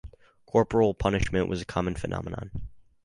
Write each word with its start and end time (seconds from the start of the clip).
Corporal 0.47 0.95
punishment 0.95 1.47
was 1.47 1.61
a 1.61 1.65
common 1.65 1.93
phenomenon. 1.93 2.49